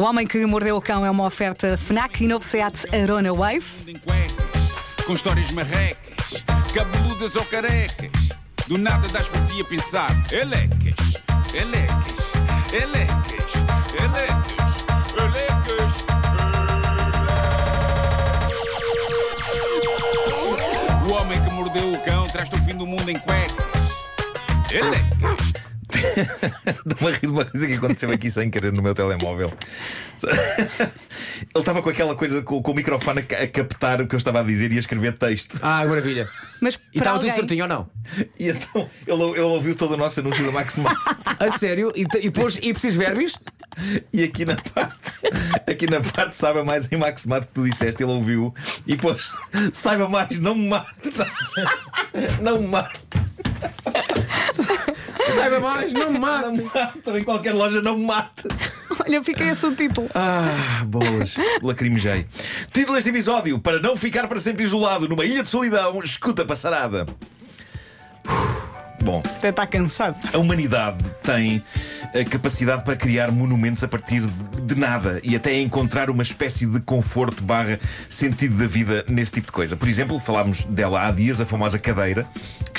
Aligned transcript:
O 0.00 0.02
Homem 0.02 0.26
que 0.26 0.46
Mordeu 0.46 0.78
o 0.78 0.80
Cão 0.80 1.04
é 1.04 1.10
uma 1.10 1.26
oferta 1.26 1.76
FNAC 1.76 2.24
e 2.24 2.26
novo 2.26 2.42
Seat 2.42 2.86
Arona 2.90 3.34
Wave. 3.34 3.66
com 5.04 5.12
histórias 5.12 5.50
marrecas, 5.50 6.42
cabeludas 6.72 7.36
ou 7.36 7.44
carecas. 7.44 8.10
Do 8.66 8.78
nada 8.78 9.06
das 9.08 9.28
por 9.28 9.46
ti 9.46 9.60
a 9.60 9.64
pensar, 9.66 10.10
elecas, 10.32 10.96
elecas, 11.52 12.32
elecas, 12.72 13.52
elecas, 14.00 14.84
elecas. 15.18 15.92
O 21.06 21.10
homem 21.10 21.44
que 21.44 21.50
mordeu 21.50 21.92
o 21.92 22.04
cão 22.06 22.26
traz-te 22.30 22.56
o 22.56 22.64
fim 22.64 22.74
do 22.74 22.86
mundo 22.86 23.10
em 23.10 23.18
cuecas. 23.18 23.66
Elecas. 24.70 25.69
Estou-me 26.86 27.14
a 27.14 27.16
rir 27.16 27.20
de 27.20 27.26
uma 27.32 27.44
coisa 27.44 27.66
que 27.66 27.74
aconteceu 27.74 28.10
aqui 28.10 28.30
sem 28.30 28.50
querer 28.50 28.72
no 28.72 28.82
meu 28.82 28.94
telemóvel. 28.94 29.52
Ele 30.22 30.90
estava 31.54 31.82
com 31.82 31.88
aquela 31.88 32.14
coisa 32.14 32.42
com, 32.42 32.62
com 32.62 32.72
o 32.72 32.74
microfone 32.74 33.20
a, 33.20 33.22
ca- 33.22 33.38
a 33.42 33.46
captar 33.48 34.00
o 34.02 34.06
que 34.06 34.14
eu 34.14 34.18
estava 34.18 34.40
a 34.40 34.42
dizer 34.42 34.70
e 34.72 34.76
a 34.76 34.78
escrever 34.80 35.16
texto. 35.16 35.58
Ah, 35.62 35.84
maravilha. 35.86 36.28
Mas 36.60 36.74
E 36.92 36.98
estava 36.98 37.18
tudo 37.18 37.28
alguém, 37.28 37.32
certinho 37.40 37.62
ou 37.64 37.68
não? 37.68 37.90
E 38.38 38.48
então 38.50 38.88
ele, 39.06 39.22
ele 39.22 39.40
ouviu 39.40 39.74
todo 39.74 39.92
o 39.92 39.96
nosso 39.96 40.20
anúncio 40.20 40.44
da 40.44 40.52
Maximum. 40.52 40.88
A 41.38 41.50
sério? 41.58 41.92
E, 41.96 42.06
e 42.26 42.30
pôs 42.30 42.58
e 42.62 42.72
preciso 42.72 42.98
verbos? 42.98 43.34
E 44.12 44.22
aqui 44.24 44.44
na 44.44 44.56
parte, 44.56 44.98
aqui 45.66 45.88
na 45.88 46.00
parte, 46.00 46.36
saiba 46.36 46.64
mais 46.64 46.90
em 46.92 46.96
Maximado 46.96 47.46
que 47.46 47.52
tu 47.52 47.64
disseste, 47.64 48.02
ele 48.02 48.10
ouviu 48.12 48.52
e 48.86 48.96
pôs 48.96 49.34
saiba 49.72 50.08
mais, 50.08 50.38
não 50.40 50.54
me 50.54 50.68
mate. 50.68 50.90
Não 52.42 52.60
me 52.60 52.66
mate, 52.66 52.98
Saiba 55.34 55.60
mais, 55.60 55.92
não 55.92 56.06
me 56.12 56.18
não 56.18 56.20
mate. 56.20 56.48
me 56.58 56.64
mate. 56.64 57.10
Em 57.18 57.24
qualquer 57.24 57.54
loja, 57.54 57.80
não 57.80 57.98
me 57.98 58.04
mate. 58.06 58.48
Olha, 59.04 59.22
fica 59.22 59.44
esse 59.44 59.64
o 59.66 59.74
título. 59.74 60.08
Ah, 60.14 60.84
bolas, 60.86 61.34
lacrimejei. 61.62 62.26
Título 62.72 62.96
deste 62.96 63.10
episódio: 63.10 63.58
Para 63.58 63.80
não 63.80 63.96
ficar 63.96 64.26
para 64.28 64.38
sempre 64.38 64.64
isolado 64.64 65.08
numa 65.08 65.24
ilha 65.24 65.42
de 65.42 65.48
solidão, 65.48 65.98
escuta 66.00 66.44
passarada. 66.44 67.06
Bom, 69.02 69.22
Até 69.24 69.48
está 69.48 69.66
cansado. 69.66 70.18
a 70.30 70.36
humanidade 70.36 70.98
tem 71.22 71.62
a 72.14 72.22
capacidade 72.22 72.84
para 72.84 72.94
criar 72.96 73.30
monumentos 73.30 73.82
a 73.82 73.88
partir 73.88 74.20
de 74.20 74.74
nada 74.74 75.18
e 75.24 75.34
até 75.34 75.58
encontrar 75.58 76.10
uma 76.10 76.22
espécie 76.22 76.66
de 76.66 76.80
conforto 76.80 77.42
barra 77.42 77.80
sentido 78.10 78.58
da 78.58 78.66
vida 78.66 79.02
nesse 79.08 79.32
tipo 79.32 79.46
de 79.46 79.52
coisa. 79.52 79.74
Por 79.74 79.88
exemplo, 79.88 80.20
falámos 80.20 80.64
dela 80.64 81.06
há 81.06 81.10
dias, 81.10 81.40
a 81.40 81.46
famosa 81.46 81.78
cadeira, 81.78 82.26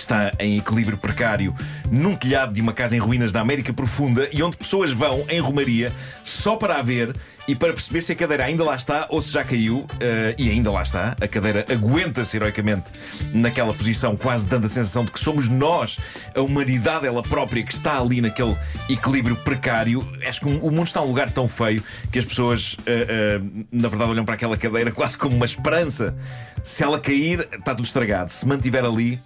que 0.01 0.13
está 0.13 0.31
em 0.39 0.57
equilíbrio 0.57 0.97
precário 0.97 1.55
num 1.89 2.15
telhado 2.15 2.53
de 2.53 2.61
uma 2.61 2.73
casa 2.73 2.95
em 2.95 2.99
ruínas 2.99 3.31
da 3.31 3.39
América 3.39 3.71
Profunda 3.71 4.27
e 4.33 4.41
onde 4.41 4.57
pessoas 4.57 4.91
vão 4.91 5.25
em 5.29 5.39
romaria 5.39 5.91
só 6.23 6.55
para 6.55 6.77
a 6.77 6.81
ver 6.81 7.15
e 7.47 7.55
para 7.55 7.73
perceber 7.73 8.01
se 8.01 8.11
a 8.11 8.15
cadeira 8.15 8.45
ainda 8.45 8.63
lá 8.63 8.75
está 8.75 9.07
ou 9.09 9.21
se 9.21 9.31
já 9.31 9.43
caiu, 9.43 9.85
eh, 9.99 10.35
e 10.37 10.49
ainda 10.49 10.71
lá 10.71 10.83
está, 10.83 11.15
a 11.19 11.27
cadeira 11.27 11.65
aguenta-se 11.69 12.37
heroicamente 12.37 12.85
naquela 13.33 13.73
posição, 13.73 14.15
quase 14.15 14.47
dando 14.47 14.65
a 14.65 14.69
sensação 14.69 15.03
de 15.03 15.11
que 15.11 15.19
somos 15.19 15.47
nós, 15.47 15.97
a 16.35 16.41
humanidade 16.41 17.07
ela 17.07 17.23
própria, 17.23 17.63
que 17.63 17.73
está 17.73 17.99
ali 17.99 18.21
naquele 18.21 18.55
equilíbrio 18.89 19.35
precário. 19.35 20.07
Acho 20.25 20.41
que 20.41 20.47
o 20.47 20.71
mundo 20.71 20.87
está 20.87 21.01
num 21.01 21.07
lugar 21.07 21.31
tão 21.31 21.47
feio 21.47 21.83
que 22.11 22.19
as 22.19 22.25
pessoas, 22.25 22.77
eh, 22.85 23.07
eh, 23.09 23.41
na 23.71 23.89
verdade, 23.89 24.11
olham 24.11 24.25
para 24.25 24.35
aquela 24.35 24.55
cadeira 24.55 24.91
quase 24.93 25.17
como 25.17 25.35
uma 25.35 25.45
esperança. 25.45 26.15
Se 26.63 26.83
ela 26.83 26.99
cair, 26.99 27.47
está 27.51 27.73
tudo 27.73 27.85
estragado. 27.85 28.31
Se 28.31 28.47
mantiver 28.47 28.85
ali, 28.85 29.19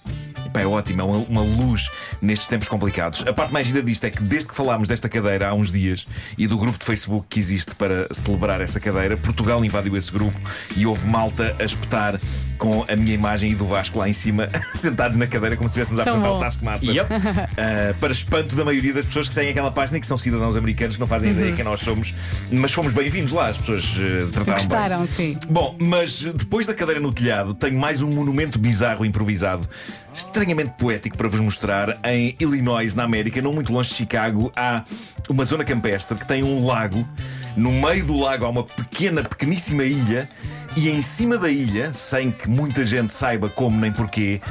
Pá, 0.55 0.61
é 0.61 0.65
ótimo, 0.65 1.01
é 1.01 1.03
uma, 1.03 1.17
uma 1.17 1.41
luz 1.41 1.89
nestes 2.21 2.47
tempos 2.47 2.69
complicados. 2.69 3.25
A 3.27 3.33
parte 3.33 3.51
mais 3.51 3.67
gira 3.67 3.83
disto 3.83 4.05
é 4.05 4.09
que 4.09 4.23
desde 4.23 4.47
que 4.47 4.55
falámos 4.55 4.87
desta 4.87 5.09
cadeira 5.09 5.49
há 5.49 5.53
uns 5.53 5.69
dias 5.69 6.07
e 6.37 6.47
do 6.47 6.57
grupo 6.57 6.79
de 6.79 6.85
Facebook 6.85 7.25
que 7.29 7.37
existe 7.37 7.75
para 7.75 8.07
celebrar 8.13 8.61
essa 8.61 8.79
cadeira, 8.79 9.17
Portugal 9.17 9.65
invadiu 9.65 9.97
esse 9.97 10.09
grupo 10.09 10.39
e 10.77 10.85
houve 10.85 11.05
malta 11.07 11.53
a 11.59 11.63
espetar 11.65 12.17
com 12.57 12.85
a 12.87 12.95
minha 12.95 13.13
imagem 13.13 13.51
e 13.51 13.55
do 13.55 13.65
Vasco 13.65 13.99
lá 13.99 14.07
em 14.09 14.13
cima, 14.13 14.49
sentados 14.75 15.17
na 15.17 15.27
cadeira 15.27 15.55
como 15.55 15.69
se 15.69 15.79
estivéssemos 15.79 15.99
a 15.99 16.03
Tão 16.03 16.13
apresentar 16.13 16.31
o 16.31 16.39
bom. 16.39 16.45
Taskmaster. 16.45 16.89
Yep. 16.89 17.09
Ah, 17.57 17.93
para 17.99 18.11
espanto 18.11 18.55
da 18.55 18.65
maioria 18.65 18.93
das 18.93 19.05
pessoas 19.05 19.27
que 19.27 19.33
seguem 19.33 19.51
aquela 19.51 19.71
página 19.71 19.97
e 19.97 20.01
que 20.01 20.07
são 20.07 20.17
cidadãos 20.17 20.55
americanos 20.55 20.95
que 20.95 20.99
não 20.99 21.07
fazem 21.07 21.31
ideia 21.31 21.53
quem 21.53 21.63
nós 21.63 21.79
somos, 21.79 22.13
mas 22.51 22.71
fomos 22.73 22.91
bem-vindos 22.93 23.31
lá, 23.31 23.47
as 23.47 23.57
pessoas 23.57 23.97
eh, 23.97 24.27
trataram 24.31 24.45
bem. 24.45 24.53
Gostaram, 24.55 25.07
sim. 25.07 25.37
Bom, 25.49 25.75
mas 25.79 26.23
depois 26.23 26.67
da 26.67 26.73
cadeira 26.73 26.99
no 26.99 27.13
telhado, 27.13 27.53
tenho 27.53 27.79
mais 27.79 28.01
um 28.01 28.11
monumento 28.11 28.59
bizarro 28.59 29.05
improvisado, 29.05 29.67
estranhamente 30.13 30.73
poético 30.77 31.17
para 31.17 31.27
vos 31.27 31.39
mostrar. 31.39 31.97
Em 32.03 32.35
Illinois, 32.39 32.93
na 32.95 33.03
América, 33.03 33.41
não 33.41 33.53
muito 33.53 33.71
longe 33.71 33.89
de 33.89 33.95
Chicago, 33.95 34.51
há 34.55 34.83
uma 35.29 35.45
zona 35.45 35.63
campestre 35.63 36.17
que 36.17 36.27
tem 36.27 36.43
um 36.43 36.65
lago. 36.65 37.05
No 37.55 37.71
meio 37.71 38.05
do 38.05 38.19
lago 38.19 38.45
há 38.45 38.49
uma 38.49 38.63
pequena, 38.63 39.23
pequeníssima 39.23 39.83
ilha, 39.83 40.27
e 40.75 40.89
em 40.89 41.01
cima 41.01 41.37
da 41.37 41.49
ilha, 41.49 41.93
sem 41.93 42.31
que 42.31 42.49
muita 42.49 42.85
gente 42.85 43.13
saiba 43.13 43.49
como 43.49 43.79
nem 43.79 43.91
porquê, 43.91 44.41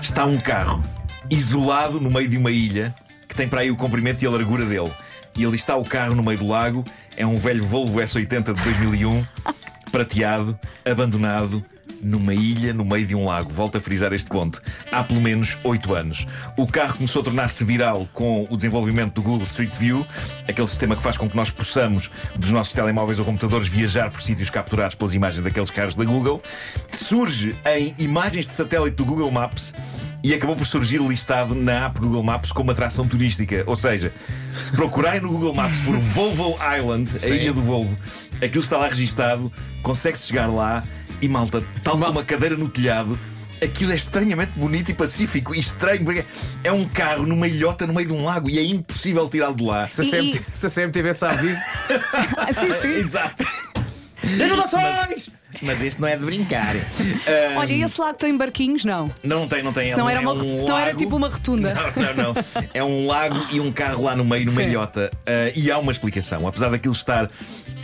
está 0.00 0.24
um 0.24 0.38
carro 0.38 0.82
isolado 1.30 2.00
no 2.00 2.10
meio 2.10 2.28
de 2.28 2.36
uma 2.36 2.50
ilha 2.50 2.94
que 3.28 3.34
tem 3.34 3.48
para 3.48 3.60
aí 3.60 3.70
o 3.70 3.76
comprimento 3.76 4.22
e 4.22 4.26
a 4.26 4.30
largura 4.30 4.66
dele. 4.66 4.90
E 5.36 5.46
ali 5.46 5.56
está 5.56 5.76
o 5.76 5.84
carro 5.84 6.14
no 6.14 6.22
meio 6.22 6.38
do 6.38 6.46
lago. 6.46 6.84
É 7.16 7.24
um 7.24 7.38
velho 7.38 7.64
Volvo 7.64 8.00
S80 8.00 8.54
de 8.54 8.62
2001, 8.62 9.24
prateado, 9.90 10.58
abandonado, 10.84 11.62
numa 12.02 12.34
ilha 12.34 12.74
no 12.74 12.84
meio 12.84 13.06
de 13.06 13.14
um 13.14 13.26
lago. 13.26 13.50
Volto 13.50 13.78
a 13.78 13.80
frisar 13.80 14.12
este 14.12 14.28
ponto. 14.28 14.60
Há 14.90 15.04
pelo 15.04 15.20
menos 15.20 15.56
8 15.62 15.94
anos. 15.94 16.26
O 16.56 16.66
carro 16.66 16.94
começou 16.94 17.22
a 17.22 17.24
tornar-se 17.24 17.64
viral 17.64 18.08
com 18.12 18.46
o 18.50 18.56
desenvolvimento 18.56 19.14
do 19.14 19.22
Google 19.22 19.44
Street 19.44 19.72
View, 19.74 20.06
aquele 20.48 20.68
sistema 20.68 20.96
que 20.96 21.02
faz 21.02 21.16
com 21.16 21.28
que 21.28 21.36
nós 21.36 21.50
possamos, 21.50 22.10
dos 22.36 22.50
nossos 22.50 22.72
telemóveis 22.72 23.18
ou 23.18 23.24
computadores, 23.24 23.68
viajar 23.68 24.10
por 24.10 24.20
sítios 24.20 24.50
capturados 24.50 24.94
pelas 24.96 25.14
imagens 25.14 25.40
daqueles 25.40 25.70
carros 25.70 25.94
da 25.94 26.04
Google. 26.04 26.42
Surge 26.90 27.54
em 27.66 27.94
imagens 27.98 28.46
de 28.46 28.52
satélite 28.52 28.96
do 28.96 29.04
Google 29.04 29.30
Maps 29.30 29.72
e 30.24 30.32
acabou 30.32 30.54
por 30.54 30.66
surgir 30.66 30.98
listado 30.98 31.54
na 31.54 31.86
app 31.86 31.98
Google 31.98 32.22
Maps 32.22 32.52
como 32.52 32.70
atração 32.70 33.06
turística. 33.06 33.64
Ou 33.66 33.76
seja, 33.76 34.12
se 34.52 34.70
procurarem 34.72 35.20
no 35.20 35.28
Google 35.28 35.54
Maps 35.54 35.80
por 35.80 35.96
Volvo 35.96 36.56
Island, 36.78 37.10
a 37.14 37.18
Sim. 37.18 37.34
ilha 37.34 37.52
do 37.52 37.60
Volvo, 37.60 37.98
aquilo 38.36 38.62
está 38.62 38.78
lá 38.78 38.88
registado, 38.88 39.52
consegue-se 39.82 40.28
chegar 40.28 40.46
lá 40.46 40.84
e 41.22 41.28
malta, 41.28 41.62
tal 41.82 41.96
como 41.98 42.18
a 42.18 42.24
cadeira 42.24 42.56
no 42.56 42.68
telhado. 42.68 43.18
Aquilo 43.62 43.92
é 43.92 43.94
estranhamente 43.94 44.50
bonito 44.56 44.90
e 44.90 44.94
pacífico 44.94 45.54
e 45.54 45.60
estranho, 45.60 46.04
porque 46.04 46.24
é 46.64 46.72
um 46.72 46.84
carro 46.84 47.24
numa 47.24 47.46
ilhota 47.46 47.86
no 47.86 47.94
meio 47.94 48.08
de 48.08 48.12
um 48.12 48.24
lago 48.24 48.50
e 48.50 48.58
é 48.58 48.64
impossível 48.64 49.28
tirá-lo 49.28 49.54
de 49.54 49.62
lá. 49.62 49.86
Se 49.86 50.00
a, 50.00 50.04
E- 50.04 50.10
CMT, 50.10 50.38
e- 50.52 50.56
se 50.56 50.66
a 50.66 50.70
CMTV 50.70 51.14
sabe 51.14 51.46
disso. 51.46 51.62
Ah, 52.36 52.52
sim, 52.52 52.72
sim. 52.82 52.94
Exato. 52.98 53.44
Inovações! 54.24 55.30
Mas 55.60 55.82
este 55.82 56.00
não 56.00 56.08
é 56.08 56.16
de 56.16 56.24
brincar. 56.24 56.74
Olha, 57.56 57.72
e 57.72 57.82
esse 57.82 58.00
lago 58.00 58.16
tem 58.18 58.36
barquinhos? 58.36 58.84
Não. 58.84 59.12
Não, 59.22 59.40
não 59.40 59.48
tem, 59.48 59.62
não 59.62 59.72
tem. 59.72 59.90
Senão 59.90 60.08
é 60.08 60.12
era, 60.14 60.20
um- 60.20 60.32
uma, 60.32 60.42
é 60.42 60.46
um 60.46 60.58
senão 60.58 60.76
era 60.76 60.86
lago. 60.86 60.98
tipo 60.98 61.16
uma 61.16 61.28
rotunda. 61.28 61.74
Não, 61.74 62.02
não, 62.14 62.34
não. 62.34 62.44
É 62.72 62.82
um 62.82 63.06
lago 63.06 63.46
e 63.52 63.60
um 63.60 63.70
carro 63.70 64.02
lá 64.04 64.16
no 64.16 64.24
meio, 64.24 64.46
numa 64.46 64.60
Sim. 64.62 64.68
ilhota. 64.68 65.10
Ah, 65.26 65.52
e 65.54 65.70
há 65.70 65.78
uma 65.78 65.92
explicação. 65.92 66.46
Apesar 66.48 66.70
daquilo 66.70 66.94
estar 66.94 67.28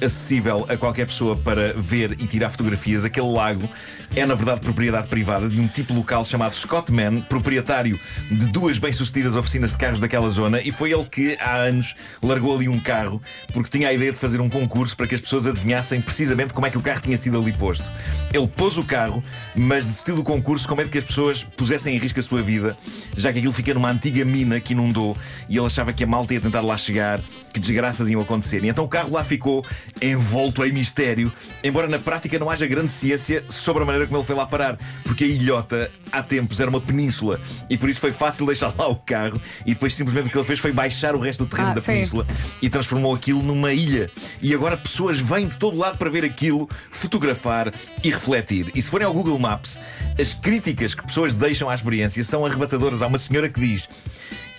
acessível 0.03 0.66
a 0.69 0.76
qualquer 0.76 1.06
pessoa 1.06 1.36
para 1.36 1.72
ver 1.75 2.12
e 2.12 2.26
tirar 2.26 2.50
fotografias, 2.50 3.04
aquele 3.04 3.31
lago 3.31 3.69
é, 4.16 4.25
na 4.25 4.34
verdade, 4.34 4.60
propriedade 4.60 5.09
privada 5.09 5.48
de 5.48 5.60
um 5.60 5.69
tipo 5.69 5.92
local 5.92 6.25
chamado 6.25 6.54
Scottman, 6.54 7.20
proprietário 7.22 7.98
de 8.31 8.47
duas 8.47 8.78
bem-sucedidas 8.78 9.36
oficinas 9.36 9.72
de 9.72 9.78
carros 9.78 10.00
daquela 10.00 10.28
zona, 10.31 10.60
e 10.62 10.72
foi 10.72 10.92
ele 10.92 11.04
que, 11.04 11.36
há 11.41 11.56
anos, 11.56 11.94
largou 12.22 12.54
ali 12.54 12.69
um 12.69 12.81
carro 12.81 13.20
porque 13.53 13.70
tinha 13.70 13.88
a 13.88 13.92
ideia 13.92 14.12
de 14.12 14.19
fazer 14.19 14.41
um 14.41 14.48
concurso 14.48 14.97
para 14.97 15.06
que 15.06 15.14
as 15.14 15.20
pessoas 15.20 15.47
adivinhassem 15.47 16.00
precisamente 16.00 16.54
como 16.54 16.66
é 16.66 16.70
que 16.70 16.78
o 16.78 16.82
carro 16.82 17.00
tinha 17.00 17.16
sido 17.16 17.38
ali 17.38 17.53
posto. 17.53 17.84
Ele 18.32 18.47
pôs 18.47 18.76
o 18.78 18.84
carro, 18.84 19.22
mas 19.54 19.84
decidiu 19.84 20.16
do 20.16 20.22
concurso 20.22 20.66
com 20.69 20.75
medo 20.75 20.91
que 20.91 20.98
as 20.98 21.04
pessoas 21.04 21.44
pusessem 21.44 21.97
em 21.97 21.98
risco 21.98 22.20
a 22.20 22.22
sua 22.22 22.42
vida, 22.42 22.76
já 23.16 23.32
que 23.32 23.38
aquilo 23.38 23.53
fica 23.53 23.75
numa 23.75 23.91
antiga 23.91 24.25
mina 24.25 24.60
que 24.60 24.72
inundou 24.72 25.16
e 25.48 25.56
ele 25.56 25.66
achava 25.66 25.92
que 25.92 26.04
a 26.04 26.06
malta 26.06 26.34
ia 26.34 26.41
tentar 26.41 26.60
lá 26.60 26.76
chegar, 26.76 27.20
que 27.53 27.60
desgraças 27.60 28.10
iam 28.10 28.20
acontecer. 28.20 28.65
E 28.65 28.69
então 28.69 28.84
o 28.84 28.88
carro 28.88 29.12
lá 29.12 29.25
ficou 29.25 29.65
envolto 30.00 30.65
em 30.65 30.72
mistério, 30.72 31.33
embora 31.63 31.89
na 31.89 31.98
prática 31.98 32.39
não 32.39 32.48
haja 32.51 32.66
grande 32.66 32.92
ciência 32.92 33.45
sobre 33.48 33.83
a 33.83 33.86
maneira 33.86 34.07
como 34.07 34.18
ele 34.18 34.27
foi 34.27 34.34
lá 34.36 34.47
parar, 34.47 34.78
porque 35.03 35.24
a 35.24 35.27
ilhota 35.27 35.91
há 36.13 36.22
tempos 36.22 36.60
era 36.60 36.71
uma 36.71 36.80
península 36.80 37.41
e 37.68 37.77
por 37.77 37.89
isso 37.89 38.01
foi 38.01 38.13
fácil 38.13 38.47
deixar 38.47 38.72
lá 38.78 38.89
o 38.89 38.97
carro 38.97 39.41
e 39.66 39.74
depois 39.74 39.95
simplesmente 39.95 40.28
o 40.28 40.30
que 40.30 40.39
ele 40.39 40.47
fez 40.47 40.59
foi 40.59 40.72
baixar 40.72 41.15
o 41.15 41.18
resto 41.18 41.45
do 41.45 41.51
terreno 41.51 41.71
Ah, 41.71 41.74
da 41.74 41.80
sim. 41.80 41.86
península 41.92 42.27
e 42.63 42.71
transformou 42.71 43.15
aquilo 43.15 43.42
numa 43.42 43.72
ilha. 43.72 44.10
E 44.41 44.54
agora 44.54 44.77
pessoas 44.77 45.18
vêm 45.18 45.48
de 45.48 45.57
todo 45.57 45.77
lado 45.77 45.98
para 45.98 46.09
ver 46.10 46.24
aquilo, 46.24 46.68
fotografar 46.91 47.72
e 48.04 48.10
refletir. 48.10 48.71
E 48.74 48.80
se 48.80 48.91
forem 48.91 49.07
ao 49.07 49.13
Google 49.13 49.39
Maps, 49.39 49.78
as 50.21 50.34
críticas 50.34 50.95
que 50.95 51.04
pessoas 51.07 51.34
deixam 51.34 51.68
à 51.68 51.74
experiência 51.74 52.22
são 52.24 52.45
arrebatadoras. 52.47 53.03
Há 53.03 53.07
uma 53.07 53.18
senhora 53.18 53.48
que 53.48 53.60
diz: 53.60 53.89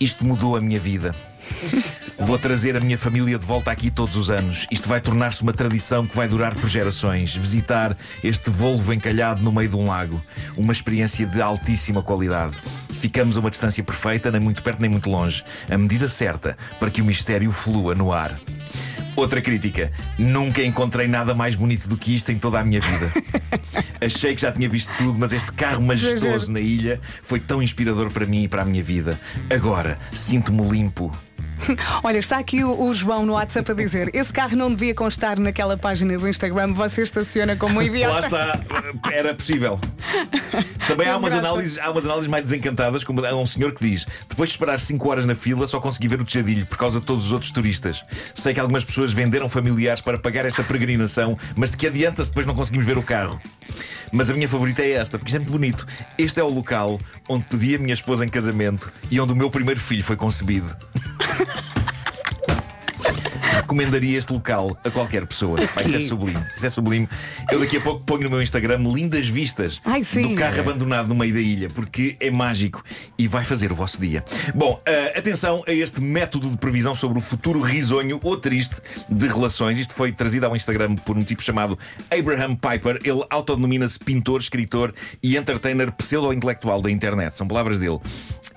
Isto 0.00 0.24
mudou 0.24 0.56
a 0.56 0.60
minha 0.60 0.78
vida. 0.78 1.14
Vou 2.20 2.38
trazer 2.38 2.76
a 2.76 2.80
minha 2.80 2.98
família 2.98 3.38
de 3.38 3.46
volta 3.46 3.70
aqui 3.70 3.90
todos 3.90 4.14
os 4.14 4.28
anos. 4.28 4.66
Isto 4.70 4.88
vai 4.88 5.00
tornar-se 5.00 5.42
uma 5.42 5.54
tradição 5.54 6.06
que 6.06 6.14
vai 6.14 6.28
durar 6.28 6.54
por 6.54 6.68
gerações. 6.68 7.34
Visitar 7.34 7.96
este 8.22 8.50
Volvo 8.50 8.92
encalhado 8.92 9.42
no 9.42 9.50
meio 9.50 9.70
de 9.70 9.76
um 9.76 9.86
lago. 9.86 10.22
Uma 10.56 10.72
experiência 10.72 11.26
de 11.26 11.40
altíssima 11.40 12.02
qualidade. 12.02 12.54
Ficamos 12.90 13.36
a 13.36 13.40
uma 13.40 13.50
distância 13.50 13.82
perfeita, 13.82 14.30
nem 14.30 14.40
muito 14.40 14.62
perto 14.62 14.80
nem 14.80 14.90
muito 14.90 15.08
longe. 15.08 15.42
A 15.68 15.78
medida 15.78 16.08
certa 16.08 16.56
para 16.78 16.90
que 16.90 17.00
o 17.00 17.04
mistério 17.04 17.50
flua 17.50 17.94
no 17.94 18.12
ar. 18.12 18.38
Outra 19.16 19.40
crítica. 19.40 19.90
Nunca 20.18 20.62
encontrei 20.62 21.08
nada 21.08 21.34
mais 21.34 21.56
bonito 21.56 21.88
do 21.88 21.96
que 21.96 22.14
isto 22.14 22.30
em 22.30 22.38
toda 22.38 22.60
a 22.60 22.64
minha 22.64 22.80
vida. 22.80 23.10
Achei 24.00 24.34
que 24.34 24.42
já 24.42 24.52
tinha 24.52 24.68
visto 24.68 24.92
tudo, 24.96 25.18
mas 25.18 25.32
este 25.32 25.52
carro 25.52 25.82
majestoso 25.82 26.52
na 26.52 26.60
ilha 26.60 27.00
foi 27.22 27.40
tão 27.40 27.62
inspirador 27.62 28.10
para 28.10 28.26
mim 28.26 28.44
e 28.44 28.48
para 28.48 28.62
a 28.62 28.64
minha 28.64 28.82
vida. 28.82 29.18
Agora 29.50 29.98
sinto-me 30.12 30.66
limpo. 30.68 31.10
Olha, 32.02 32.18
está 32.18 32.38
aqui 32.38 32.64
o, 32.64 32.88
o 32.88 32.94
João 32.94 33.24
no 33.24 33.34
WhatsApp 33.34 33.70
a 33.70 33.74
dizer: 33.74 34.10
esse 34.14 34.32
carro 34.32 34.56
não 34.56 34.70
devia 34.70 34.94
constar 34.94 35.38
naquela 35.38 35.76
página 35.76 36.18
do 36.18 36.28
Instagram, 36.28 36.72
você 36.72 37.02
estaciona 37.02 37.56
como 37.56 37.74
um 37.74 37.78
Lá 37.78 37.84
idiota. 37.84 38.18
está, 38.26 38.60
era 39.12 39.34
possível. 39.34 39.78
Também 40.86 41.08
há 41.08 41.16
umas, 41.16 41.34
análises, 41.34 41.78
há 41.78 41.90
umas 41.90 42.04
análises 42.04 42.28
mais 42.28 42.44
desencantadas, 42.44 43.04
como 43.04 43.24
há 43.24 43.34
um 43.34 43.46
senhor 43.46 43.72
que 43.72 43.88
diz: 43.88 44.06
depois 44.28 44.48
de 44.48 44.54
esperar 44.54 44.78
5 44.78 45.08
horas 45.08 45.24
na 45.24 45.34
fila, 45.34 45.66
só 45.66 45.80
consegui 45.80 46.08
ver 46.08 46.20
o 46.20 46.24
tejadilho 46.24 46.66
por 46.66 46.78
causa 46.78 47.00
de 47.00 47.06
todos 47.06 47.26
os 47.26 47.32
outros 47.32 47.50
turistas. 47.50 48.02
Sei 48.34 48.54
que 48.54 48.60
algumas 48.60 48.84
pessoas 48.84 49.12
venderam 49.12 49.48
familiares 49.48 50.00
para 50.00 50.18
pagar 50.18 50.44
esta 50.44 50.62
peregrinação, 50.62 51.38
mas 51.54 51.70
de 51.70 51.76
que 51.76 51.86
adianta 51.86 52.24
se 52.24 52.30
depois 52.30 52.46
não 52.46 52.54
conseguimos 52.54 52.86
ver 52.86 52.98
o 52.98 53.02
carro? 53.02 53.40
Mas 54.12 54.30
a 54.30 54.34
minha 54.34 54.48
favorita 54.48 54.82
é 54.82 54.92
esta, 54.92 55.18
porque 55.18 55.30
isto 55.30 55.36
é 55.36 55.38
muito 55.40 55.52
bonito. 55.52 55.86
Este 56.18 56.40
é 56.40 56.44
o 56.44 56.48
local 56.48 57.00
onde 57.28 57.44
pedi 57.44 57.76
a 57.76 57.78
minha 57.78 57.94
esposa 57.94 58.24
em 58.24 58.28
casamento 58.28 58.90
e 59.10 59.20
onde 59.20 59.32
o 59.32 59.36
meu 59.36 59.50
primeiro 59.50 59.80
filho 59.80 60.02
foi 60.02 60.16
concebido. 60.16 60.74
Recomendaria 63.70 64.18
este 64.18 64.32
local 64.32 64.76
a 64.82 64.90
qualquer 64.90 65.24
pessoa. 65.24 65.56
Pá, 65.68 65.82
isto 65.82 65.96
é 65.96 66.00
sublime. 66.00 66.44
Isto 66.56 66.66
é 66.66 66.70
sublime. 66.70 67.08
Eu 67.52 67.60
daqui 67.60 67.76
a 67.76 67.80
pouco 67.80 68.04
ponho 68.04 68.24
no 68.24 68.30
meu 68.30 68.42
Instagram 68.42 68.78
lindas 68.92 69.28
vistas 69.28 69.80
Ai, 69.84 70.02
do 70.02 70.34
carro 70.34 70.58
abandonado 70.58 71.06
no 71.06 71.14
meio 71.14 71.32
da 71.32 71.38
ilha, 71.38 71.70
porque 71.70 72.16
é 72.18 72.32
mágico 72.32 72.82
e 73.16 73.28
vai 73.28 73.44
fazer 73.44 73.70
o 73.70 73.76
vosso 73.76 74.00
dia. 74.00 74.24
Bom, 74.56 74.80
ah, 74.84 75.16
atenção 75.16 75.62
a 75.68 75.72
este 75.72 76.00
método 76.00 76.50
de 76.50 76.56
previsão 76.56 76.96
sobre 76.96 77.18
o 77.18 77.20
futuro 77.20 77.60
risonho 77.60 78.18
ou 78.24 78.36
triste 78.36 78.74
de 79.08 79.28
relações. 79.28 79.78
Isto 79.78 79.94
foi 79.94 80.10
trazido 80.10 80.46
ao 80.46 80.56
Instagram 80.56 80.96
por 80.96 81.16
um 81.16 81.22
tipo 81.22 81.40
chamado 81.40 81.78
Abraham 82.10 82.56
Piper. 82.56 82.98
Ele 83.04 83.24
autodenomina-se 83.30 84.00
pintor, 84.00 84.40
escritor 84.40 84.92
e 85.22 85.36
entertainer 85.36 85.92
pseudo-intelectual 85.92 86.82
da 86.82 86.90
internet. 86.90 87.36
São 87.36 87.46
palavras 87.46 87.78
dele. 87.78 88.00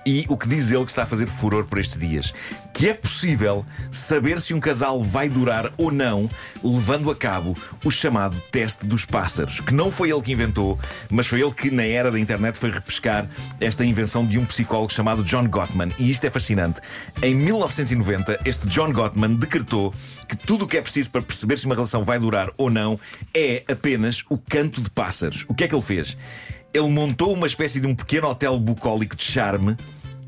E 0.04 0.26
o 0.28 0.36
que 0.36 0.48
diz 0.48 0.72
ele 0.72 0.84
que 0.84 0.90
está 0.90 1.04
a 1.04 1.06
fazer 1.06 1.26
furor 1.26 1.64
por 1.64 1.78
estes 1.78 1.96
dias? 1.96 2.34
Que 2.74 2.88
é 2.88 2.94
possível 2.94 3.64
saber 3.92 4.40
se 4.40 4.52
um 4.52 4.58
casal 4.58 5.03
vai 5.04 5.28
durar 5.28 5.72
ou 5.76 5.90
não, 5.90 6.28
levando 6.62 7.10
a 7.10 7.14
cabo 7.14 7.56
o 7.84 7.90
chamado 7.90 8.36
teste 8.50 8.86
dos 8.86 9.04
pássaros. 9.04 9.60
Que 9.60 9.74
não 9.74 9.90
foi 9.90 10.10
ele 10.10 10.22
que 10.22 10.32
inventou, 10.32 10.78
mas 11.10 11.26
foi 11.26 11.40
ele 11.40 11.52
que, 11.52 11.70
na 11.70 11.84
era 11.84 12.10
da 12.10 12.18
internet, 12.18 12.58
foi 12.58 12.70
repescar 12.70 13.28
esta 13.60 13.84
invenção 13.84 14.24
de 14.24 14.38
um 14.38 14.44
psicólogo 14.44 14.92
chamado 14.92 15.22
John 15.22 15.46
Gottman. 15.46 15.90
E 15.98 16.10
isto 16.10 16.26
é 16.26 16.30
fascinante. 16.30 16.80
Em 17.22 17.34
1990, 17.34 18.40
este 18.44 18.66
John 18.66 18.92
Gottman 18.92 19.34
decretou 19.34 19.94
que 20.28 20.36
tudo 20.36 20.64
o 20.64 20.68
que 20.68 20.78
é 20.78 20.82
preciso 20.82 21.10
para 21.10 21.22
perceber 21.22 21.58
se 21.58 21.66
uma 21.66 21.74
relação 21.74 22.04
vai 22.04 22.18
durar 22.18 22.50
ou 22.56 22.70
não 22.70 22.98
é 23.34 23.62
apenas 23.70 24.24
o 24.28 24.38
canto 24.38 24.80
de 24.80 24.90
pássaros. 24.90 25.44
O 25.48 25.54
que 25.54 25.64
é 25.64 25.68
que 25.68 25.74
ele 25.74 25.82
fez? 25.82 26.16
Ele 26.72 26.88
montou 26.88 27.32
uma 27.32 27.46
espécie 27.46 27.80
de 27.80 27.86
um 27.86 27.94
pequeno 27.94 28.28
hotel 28.28 28.58
bucólico 28.58 29.14
de 29.14 29.22
charme 29.22 29.76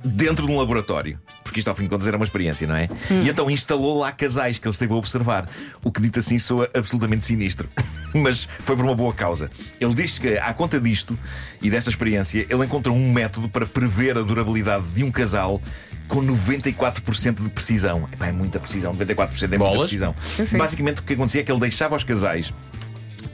dentro 0.07 0.47
de 0.47 0.53
um 0.53 0.57
laboratório. 0.57 1.19
Porque 1.43 1.61
isto, 1.61 1.69
ao 1.69 1.75
fim 1.75 1.85
de 1.85 1.89
contas, 1.91 2.07
era 2.09 2.17
uma 2.17 2.25
experiência, 2.25 2.67
não 2.67 2.77
é? 2.77 2.89
E 3.23 3.29
então 3.29 3.51
instalou 3.51 3.99
lá 3.99 4.13
casais 4.13 4.59
que 4.59 4.67
ele 4.67 4.73
esteve 4.73 4.93
a 4.93 4.97
observar. 4.97 5.49
O 5.83 5.93
que 5.93 6.01
dito 6.01 6.19
assim 6.19 6.39
soa 6.39 6.69
absolutamente 6.75 7.25
sinistro. 7.25 7.69
Mas 8.15 8.49
foi 8.61 8.77
por 8.77 8.85
uma 8.85 8.95
boa 8.95 9.13
causa. 9.13 9.51
Ele 9.81 9.95
diz 9.95 10.19
que, 10.19 10.39
à 10.39 10.53
conta 10.55 10.81
disto 10.81 11.19
e 11.61 11.71
desta 11.71 11.91
experiência, 11.91 12.47
ele 12.49 12.65
encontrou 12.65 12.97
um 12.97 13.13
método 13.13 13.49
para 13.49 13.67
prever 13.67 14.17
a 14.17 14.23
durabilidade 14.23 14.85
de 14.95 15.05
um 15.05 15.11
casal 15.11 15.61
com 16.09 16.25
94% 16.25 17.43
de 17.43 17.51
precisão. 17.51 18.09
Epá, 18.13 18.29
é 18.29 18.33
muita 18.33 18.61
precisão, 18.61 18.95
94% 18.95 19.43
é 19.43 19.49
muita 19.49 19.59
Bolas. 19.59 19.79
precisão. 19.81 20.15
Sim, 20.37 20.45
sim. 20.45 20.57
Basicamente, 20.59 21.01
o 21.01 21.03
que 21.03 21.15
acontecia 21.15 21.41
é 21.41 21.45
que 21.45 21.51
ele 21.51 21.61
deixava 21.61 21.97
os 21.97 22.05
casais 22.05 22.53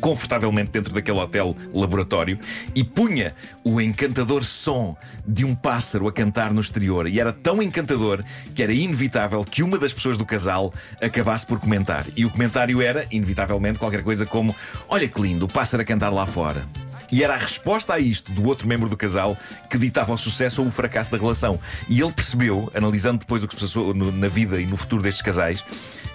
confortavelmente 0.03 0.73
dentro 0.73 0.93
daquele 0.93 1.19
hotel 1.19 1.57
laboratório 1.73 2.37
e 2.75 2.83
punha 2.83 3.33
o 3.63 3.81
encantador 3.81 4.43
som 4.43 4.97
de 5.25 5.45
um 5.45 5.55
pássaro 5.55 6.09
a 6.09 6.13
cantar 6.13 6.53
no 6.53 6.61
exterior. 6.61 7.07
E 7.07 7.21
era 7.21 7.33
tão 7.33 7.63
encantador 7.63 8.23
que 8.53 8.65
era 8.65 8.73
inevitável 8.73 9.45
que 9.45 9.63
uma 9.63 9.79
das 9.79 9.93
pessoas 9.93 10.19
do 10.19 10.27
casal 10.27 10.75
acabasse 11.01 11.47
por 11.47 11.61
comentar. 11.61 12.05
E 12.17 12.25
o 12.25 12.31
comentário 12.31 12.83
era, 12.83 13.07
inevitavelmente, 13.13 13.79
qualquer 13.79 14.03
coisa 14.03 14.27
como: 14.27 14.55
Olha 14.89 15.07
que 15.07 15.23
lindo, 15.23 15.47
o 15.47 15.49
pássaro 15.49 15.85
a 15.85 15.87
cantar 15.87 16.11
lá 16.11 16.27
fora. 16.27 16.67
E 17.13 17.23
era 17.23 17.35
a 17.35 17.39
resposta 17.39 17.93
a 17.93 17.99
isto 18.01 18.33
do 18.33 18.47
outro 18.47 18.67
membro 18.67 18.89
do 18.89 18.97
casal 18.97 19.37
que 19.71 19.77
ditava 19.77 20.15
o 20.15 20.19
sucesso 20.19 20.63
ou 20.63 20.69
o 20.69 20.73
fracasso 20.73 21.13
da 21.13 21.19
relação. 21.19 21.61
E 21.87 22.01
ele 22.01 22.13
percebeu, 22.13 22.73
analisando 22.75 23.19
depois 23.19 23.45
o 23.45 23.47
que 23.47 23.55
se 23.55 23.61
passou 23.61 23.95
na 23.95 24.29
vida 24.29 24.59
e 24.59 24.65
no 24.65 24.79
futuro 24.79 25.03
destes 25.03 25.23
casais, 25.23 25.63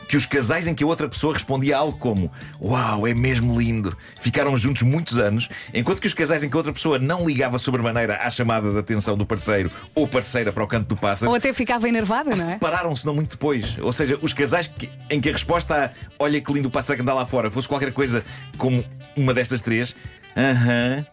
que 0.07 0.15
os 0.18 0.25
casais 0.25 0.68
em 0.68 0.74
que 0.74 0.83
a 0.83 0.88
outra 0.88 1.07
pessoa 1.09 1.33
respondia 1.33 1.77
algo 1.77 1.98
como 1.98 2.31
Uau, 2.62 3.06
é 3.06 3.13
mesmo 3.13 3.59
lindo, 3.59 3.95
ficaram 4.19 4.56
juntos 4.57 4.83
muitos 4.83 5.19
anos, 5.19 5.50
enquanto 5.74 6.00
que 6.01 6.07
os 6.07 6.13
casais 6.13 6.44
em 6.44 6.50
que 6.50 6.56
a 6.56 6.57
outra 6.59 6.71
pessoa 6.74 6.98
não 6.98 7.25
ligava 7.25 7.57
sobremaneira 7.57 8.18
à 8.18 8.30
chamada 8.30 8.71
de 8.71 8.77
atenção 8.80 9.18
do 9.18 9.25
parceiro 9.25 9.71
ou 9.94 10.07
parceira 10.07 10.51
para 10.51 10.63
o 10.63 10.68
canto 10.68 10.88
do 10.88 10.95
pássaro. 10.98 11.31
Ou 11.31 11.38
até 11.38 11.51
ficava 11.54 11.88
enervada, 11.88 12.30
não 12.36 12.44
é? 12.44 12.50
Separaram-se 12.51 13.06
não 13.06 13.13
muito 13.13 13.31
depois. 13.31 13.77
Ou 13.80 13.92
seja, 13.92 14.18
os 14.21 14.33
casais 14.33 14.68
que- 14.68 14.89
em 15.09 15.19
que 15.19 15.30
a 15.30 15.33
resposta 15.33 15.86
a 15.86 15.89
olha 16.19 16.39
que 16.39 16.51
lindo 16.53 16.68
o 16.68 16.71
pássaro 16.71 16.98
que 16.98 17.01
anda 17.01 17.13
lá 17.13 17.25
fora 17.25 17.51
fosse 17.51 17.68
qualquer 17.68 17.92
coisa 17.92 18.24
como 18.57 18.83
uma 19.15 19.33
destas 19.33 19.62
três, 19.62 19.95
aham, 20.36 21.06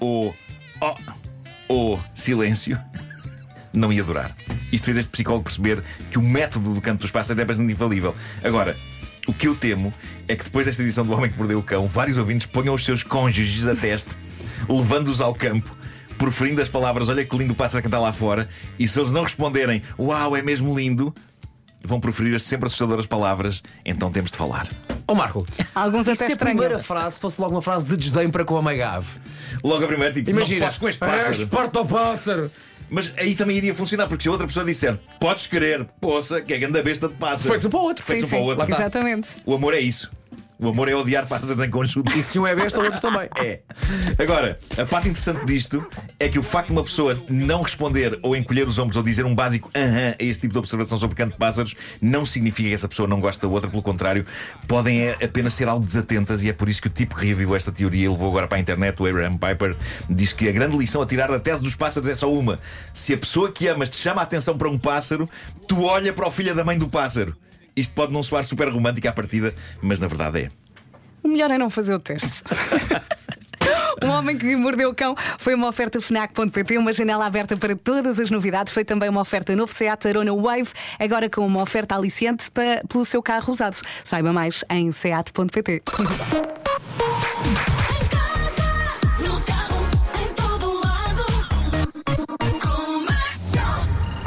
ou 0.00 0.34
oh, 0.80 0.94
ou 1.68 2.00
silêncio, 2.14 2.78
não 3.72 3.92
ia 3.92 4.02
durar. 4.02 4.34
Isto 4.72 4.84
fez 4.86 4.98
este 4.98 5.10
psicólogo 5.10 5.44
perceber 5.44 5.82
que 6.10 6.18
o 6.18 6.22
método 6.22 6.74
do 6.74 6.80
canto 6.80 7.00
dos 7.02 7.10
pássaros 7.10 7.40
é 7.40 7.44
bastante 7.44 7.72
infalível. 7.72 8.14
Agora, 8.44 8.76
o 9.26 9.32
que 9.34 9.48
eu 9.48 9.54
temo 9.54 9.92
é 10.28 10.34
que 10.36 10.44
depois 10.44 10.66
desta 10.66 10.82
edição 10.82 11.04
do 11.04 11.12
Homem 11.12 11.30
que 11.30 11.36
Mordeu 11.38 11.58
o 11.58 11.62
Cão, 11.62 11.86
vários 11.86 12.16
ouvintes 12.18 12.46
ponham 12.46 12.74
os 12.74 12.84
seus 12.84 13.02
cônjuges 13.02 13.66
a 13.66 13.74
teste, 13.74 14.10
levando-os 14.68 15.20
ao 15.20 15.34
campo. 15.34 15.74
Proferindo 16.18 16.60
as 16.60 16.68
palavras, 16.68 17.08
olha 17.08 17.24
que 17.24 17.36
lindo 17.36 17.52
o 17.54 17.56
pássaro 17.56 17.80
que 17.82 17.88
está 17.88 17.98
lá 17.98 18.12
fora, 18.12 18.46
e 18.78 18.86
se 18.86 18.98
eles 18.98 19.10
não 19.10 19.22
responderem, 19.22 19.82
uau, 19.98 20.36
é 20.36 20.42
mesmo 20.42 20.76
lindo, 20.78 21.14
vão 21.82 21.98
proferir 21.98 22.34
as 22.34 22.42
sempre 22.42 22.66
assustadoras 22.66 23.06
palavras, 23.06 23.62
então 23.86 24.10
temos 24.10 24.30
de 24.30 24.36
falar. 24.36 24.68
Ó 25.08 25.14
Marco, 25.14 25.46
Alguns 25.74 26.06
e 26.06 26.10
até 26.10 26.16
se 26.16 26.22
a 26.24 26.32
estranham. 26.34 26.58
primeira 26.58 26.78
frase 26.78 27.18
fosse 27.18 27.40
logo 27.40 27.54
uma 27.54 27.62
frase 27.62 27.86
de 27.86 27.96
desdém 27.96 28.28
para 28.28 28.44
com 28.44 28.56
a 28.58 28.62
Megave? 28.62 29.06
Logo 29.64 29.82
a 29.82 29.86
primeira, 29.88 30.12
tipo, 30.12 30.28
Imagina, 30.28 30.60
não 30.60 30.66
posso 30.66 30.80
com 30.80 30.88
este 30.90 31.02
"Ah, 31.02 31.06
pássaro. 31.08 31.80
o 31.80 31.86
pássaro! 31.86 32.50
Mas 32.90 33.12
aí 33.16 33.34
também 33.34 33.56
iria 33.56 33.74
funcionar, 33.74 34.06
porque 34.08 34.22
se 34.22 34.28
a 34.28 34.32
outra 34.32 34.46
pessoa 34.46 34.64
disser, 34.66 34.98
podes 35.20 35.46
querer, 35.46 35.84
poça, 36.00 36.40
que 36.40 36.52
é 36.52 36.58
grande 36.58 36.82
besta 36.82 37.08
de 37.08 37.14
pássaro. 37.14 37.50
Feito 37.50 37.68
um 37.68 37.70
para 37.70 37.80
o 37.80 37.82
outro. 37.82 38.04
Sim, 38.04 38.24
um 38.24 38.28
para 38.28 38.38
o 38.38 38.42
outro. 38.42 38.74
Exatamente. 38.74 39.28
O 39.46 39.54
amor 39.54 39.74
é 39.74 39.80
isso. 39.80 40.10
O 40.60 40.68
amor 40.68 40.90
é 40.90 40.94
odiar 40.94 41.26
pássaros 41.26 41.62
em 41.62 41.70
conjunto. 41.70 42.14
E 42.16 42.22
se 42.22 42.38
um 42.38 42.46
é 42.46 42.54
besta, 42.54 42.78
o 42.78 42.84
outro 42.84 43.00
também. 43.00 43.28
É. 43.36 43.60
Agora, 44.18 44.60
a 44.76 44.84
parte 44.84 45.08
interessante 45.08 45.46
disto 45.46 45.82
é 46.18 46.28
que 46.28 46.38
o 46.38 46.42
facto 46.42 46.66
de 46.66 46.72
uma 46.72 46.84
pessoa 46.84 47.18
não 47.30 47.62
responder 47.62 48.18
ou 48.22 48.36
encolher 48.36 48.68
os 48.68 48.78
ombros 48.78 48.98
ou 48.98 49.02
dizer 49.02 49.24
um 49.24 49.34
básico 49.34 49.70
aham 49.74 50.14
a 50.20 50.22
este 50.22 50.42
tipo 50.42 50.52
de 50.52 50.58
observação 50.58 50.98
sobre 50.98 51.16
canto 51.16 51.32
de 51.32 51.38
pássaros 51.38 51.74
não 52.02 52.26
significa 52.26 52.68
que 52.68 52.74
essa 52.74 52.86
pessoa 52.86 53.08
não 53.08 53.20
gosta 53.20 53.46
da 53.46 53.52
outra, 53.52 53.70
pelo 53.70 53.82
contrário, 53.82 54.26
podem 54.68 55.00
é, 55.00 55.24
apenas 55.24 55.54
ser 55.54 55.66
algo 55.66 55.84
desatentas 55.84 56.44
e 56.44 56.50
é 56.50 56.52
por 56.52 56.68
isso 56.68 56.82
que 56.82 56.88
o 56.88 56.90
tipo 56.90 57.14
que 57.14 57.24
reavivou 57.24 57.56
esta 57.56 57.72
teoria 57.72 58.04
e 58.04 58.08
levou 58.08 58.28
agora 58.28 58.46
para 58.46 58.58
a 58.58 58.60
internet, 58.60 59.00
o 59.00 59.06
Abraham 59.06 59.38
Piper, 59.38 59.74
diz 60.10 60.34
que 60.34 60.46
a 60.46 60.52
grande 60.52 60.76
lição 60.76 61.00
a 61.00 61.06
tirar 61.06 61.30
da 61.30 61.40
tese 61.40 61.62
dos 61.62 61.74
pássaros 61.74 62.08
é 62.08 62.14
só 62.14 62.30
uma: 62.30 62.58
se 62.92 63.14
a 63.14 63.18
pessoa 63.18 63.50
que 63.50 63.66
amas 63.66 63.88
te 63.88 63.96
chama 63.96 64.20
a 64.20 64.24
atenção 64.24 64.58
para 64.58 64.68
um 64.68 64.78
pássaro, 64.78 65.28
tu 65.66 65.84
olha 65.84 66.12
para 66.12 66.28
o 66.28 66.30
filho 66.30 66.54
da 66.54 66.64
mãe 66.64 66.78
do 66.78 66.88
pássaro. 66.88 67.34
Isto 67.76 67.94
pode 67.94 68.12
não 68.12 68.22
soar 68.22 68.44
super 68.44 68.68
romântico 68.68 69.08
à 69.08 69.12
partida, 69.12 69.54
mas 69.80 69.98
na 70.00 70.06
verdade 70.06 70.42
é. 70.42 70.48
O 71.22 71.28
melhor 71.28 71.50
é 71.50 71.58
não 71.58 71.70
fazer 71.70 71.94
o 71.94 71.98
teste. 71.98 72.42
O 74.02 74.06
Homem 74.06 74.36
que 74.38 74.56
Mordeu 74.56 74.88
o 74.90 74.94
Cão 74.94 75.14
foi 75.38 75.54
uma 75.54 75.68
oferta 75.68 76.00
FNAC.pt, 76.00 76.78
uma 76.78 76.92
janela 76.92 77.26
aberta 77.26 77.54
para 77.56 77.76
todas 77.76 78.18
as 78.18 78.30
novidades. 78.30 78.72
Foi 78.72 78.82
também 78.82 79.10
uma 79.10 79.20
oferta 79.20 79.54
novo 79.54 79.74
Seat 79.76 80.08
Arona 80.08 80.34
Wave, 80.34 80.70
agora 80.98 81.28
com 81.28 81.46
uma 81.46 81.60
oferta 81.60 81.94
aliciente 81.94 82.50
para, 82.50 82.82
pelo 82.88 83.04
seu 83.04 83.22
carro 83.22 83.52
usado. 83.52 83.76
Saiba 84.04 84.32
mais 84.32 84.64
em 84.70 84.90
seat.pt. 84.90 85.82